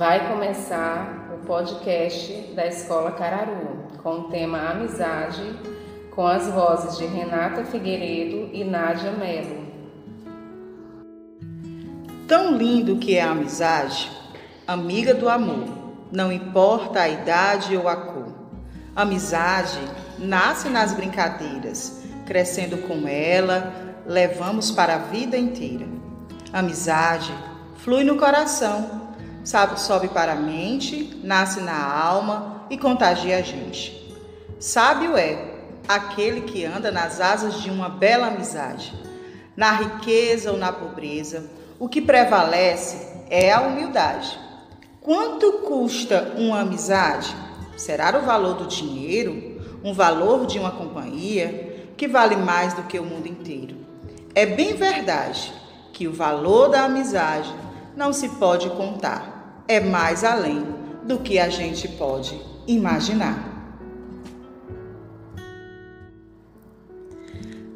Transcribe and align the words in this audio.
começar 0.00 1.28
o 1.34 1.44
podcast 1.44 2.54
da 2.56 2.66
Escola 2.66 3.12
Cararu 3.12 3.86
com 4.02 4.12
o 4.12 4.24
tema 4.30 4.70
Amizade, 4.70 5.42
com 6.10 6.26
as 6.26 6.48
vozes 6.48 6.96
de 6.96 7.04
Renata 7.04 7.66
Figueiredo 7.66 8.48
e 8.50 8.64
Nádia 8.64 9.12
Melo. 9.12 9.66
Tão 12.26 12.56
lindo 12.56 12.96
que 12.96 13.14
é 13.14 13.22
a 13.22 13.32
amizade, 13.32 14.10
amiga 14.66 15.12
do 15.12 15.28
amor, 15.28 15.68
não 16.10 16.32
importa 16.32 17.02
a 17.02 17.08
idade 17.10 17.76
ou 17.76 17.86
a 17.86 17.96
cor. 17.96 18.32
Amizade 18.96 19.80
nasce 20.18 20.70
nas 20.70 20.94
brincadeiras, 20.94 22.02
crescendo 22.24 22.78
com 22.88 23.06
ela, 23.06 23.70
levamos 24.06 24.70
para 24.70 24.94
a 24.94 24.98
vida 24.98 25.36
inteira. 25.36 25.86
Amizade 26.54 27.34
flui 27.76 28.02
no 28.02 28.16
coração, 28.16 28.99
sobe 29.44 30.08
para 30.08 30.32
a 30.32 30.36
mente, 30.36 31.18
nasce 31.22 31.60
na 31.60 31.82
alma 31.82 32.66
e 32.70 32.76
contagia 32.76 33.38
a 33.38 33.42
gente. 33.42 34.14
Sábio 34.58 35.16
é 35.16 35.54
aquele 35.88 36.42
que 36.42 36.64
anda 36.64 36.90
nas 36.90 37.20
asas 37.20 37.62
de 37.62 37.70
uma 37.70 37.88
bela 37.88 38.28
amizade. 38.28 38.92
Na 39.56 39.72
riqueza 39.72 40.52
ou 40.52 40.58
na 40.58 40.72
pobreza, 40.72 41.50
o 41.78 41.88
que 41.88 42.00
prevalece 42.00 43.08
é 43.28 43.52
a 43.52 43.62
humildade. 43.62 44.38
Quanto 45.00 45.52
custa 45.64 46.34
uma 46.36 46.60
amizade? 46.60 47.34
Será 47.76 48.16
o 48.18 48.26
valor 48.26 48.54
do 48.54 48.66
dinheiro? 48.66 49.58
Um 49.82 49.94
valor 49.94 50.46
de 50.46 50.58
uma 50.58 50.70
companhia 50.70 51.92
que 51.96 52.06
vale 52.06 52.36
mais 52.36 52.74
do 52.74 52.82
que 52.82 52.98
o 52.98 53.04
mundo 53.04 53.26
inteiro? 53.26 53.76
É 54.34 54.44
bem 54.44 54.74
verdade 54.74 55.52
que 55.92 56.06
o 56.06 56.12
valor 56.12 56.68
da 56.68 56.84
amizade 56.84 57.52
não 57.96 58.12
se 58.12 58.28
pode 58.30 58.68
contar. 58.70 59.64
É 59.66 59.80
mais 59.80 60.24
além 60.24 60.64
do 61.04 61.18
que 61.18 61.38
a 61.38 61.48
gente 61.48 61.88
pode 61.88 62.40
imaginar. 62.66 63.50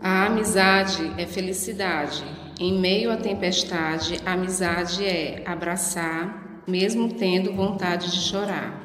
A 0.00 0.26
amizade 0.26 1.12
é 1.16 1.26
felicidade. 1.26 2.22
Em 2.60 2.78
meio 2.78 3.10
à 3.10 3.16
tempestade, 3.16 4.20
a 4.24 4.32
amizade 4.32 5.04
é 5.04 5.42
abraçar, 5.46 6.62
mesmo 6.68 7.14
tendo 7.14 7.54
vontade 7.54 8.10
de 8.10 8.20
chorar. 8.20 8.80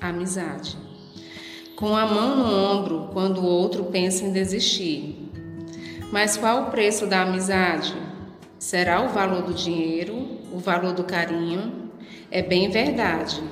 Amizade. 0.00 0.76
Com 1.76 1.96
a 1.96 2.06
mão 2.06 2.36
no 2.36 2.44
ombro 2.44 3.10
quando 3.12 3.38
o 3.38 3.46
outro 3.46 3.84
pensa 3.84 4.24
em 4.24 4.32
desistir. 4.32 5.30
Mas 6.10 6.36
qual 6.36 6.64
o 6.64 6.70
preço 6.70 7.06
da 7.06 7.22
amizade? 7.22 7.94
Será 8.58 9.00
o 9.00 9.08
valor 9.08 9.42
do 9.42 9.54
dinheiro, 9.54 10.33
o 10.54 10.58
valor 10.58 10.92
do 10.92 11.02
carinho? 11.02 11.90
É 12.30 12.40
bem 12.40 12.70
verdade. 12.70 13.42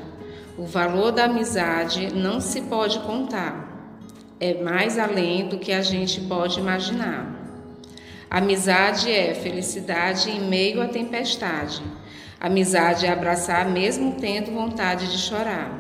O 0.56 0.64
valor 0.64 1.11
da 1.11 1.25
amizade 1.25 2.14
não 2.14 2.41
se 2.41 2.61
pode 2.62 3.00
contar. 3.00 3.69
É 4.39 4.55
mais 4.62 4.98
além 4.98 5.48
do 5.48 5.58
que 5.58 5.73
a 5.73 5.83
gente 5.83 6.20
pode 6.20 6.61
imaginar. 6.61 7.41
Amizade 8.30 9.11
é 9.11 9.34
felicidade 9.34 10.30
em 10.30 10.41
meio 10.41 10.80
à 10.80 10.86
tempestade. 10.86 11.83
Amizade 12.41 13.05
é 13.05 13.11
abraçar 13.11 13.69
mesmo 13.69 14.17
tendo 14.20 14.53
vontade 14.53 15.11
de 15.11 15.19
chorar. 15.19 15.77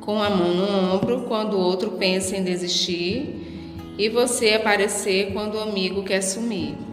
Com 0.00 0.22
a 0.22 0.28
mão 0.28 0.54
no 0.54 0.94
ombro 0.94 1.22
quando 1.22 1.54
o 1.54 1.60
outro 1.60 1.92
pensa 1.92 2.36
em 2.36 2.44
desistir 2.44 3.94
e 3.98 4.08
você 4.08 4.54
aparecer 4.54 5.32
quando 5.32 5.54
o 5.54 5.60
amigo 5.60 6.02
quer 6.02 6.20
sumir. 6.20 6.89